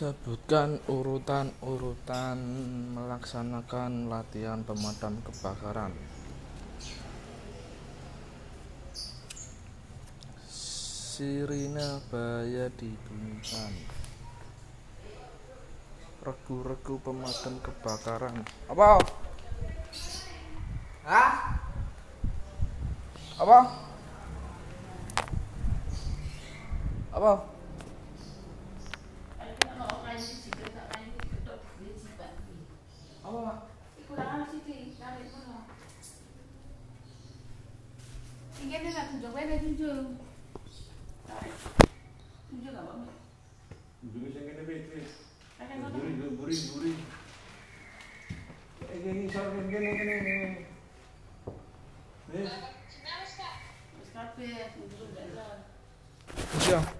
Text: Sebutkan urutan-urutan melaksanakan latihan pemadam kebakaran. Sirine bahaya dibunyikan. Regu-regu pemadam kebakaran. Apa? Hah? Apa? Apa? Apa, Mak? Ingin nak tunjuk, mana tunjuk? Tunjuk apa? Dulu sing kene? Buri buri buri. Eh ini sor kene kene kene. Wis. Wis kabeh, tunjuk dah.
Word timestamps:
Sebutkan 0.00 0.80
urutan-urutan 0.88 2.40
melaksanakan 2.96 4.08
latihan 4.08 4.64
pemadam 4.64 5.20
kebakaran. 5.20 5.92
Sirine 10.48 12.00
bahaya 12.08 12.72
dibunyikan. 12.80 13.76
Regu-regu 16.24 16.96
pemadam 17.04 17.60
kebakaran. 17.60 18.40
Apa? 18.72 19.04
Hah? 21.04 21.32
Apa? 23.36 23.58
Apa? 27.12 27.59
Apa, 33.30 33.46
Mak? 33.46 33.58
Ingin 38.60 38.90
nak 38.90 39.06
tunjuk, 39.14 39.30
mana 39.30 39.54
tunjuk? 39.62 40.18
Tunjuk 42.50 42.74
apa? 42.74 42.92
Dulu 44.02 44.26
sing 44.34 44.44
kene? 44.50 44.66
Buri 45.94 46.10
buri 46.34 46.54
buri. 46.74 46.92
Eh 48.90 48.98
ini 48.98 49.30
sor 49.30 49.54
kene 49.54 49.90
kene 49.94 50.14
kene. 50.26 50.66
Wis. 52.34 52.50
Wis 53.94 54.10
kabeh, 54.10 54.74
tunjuk 54.74 55.08
dah. 55.14 56.98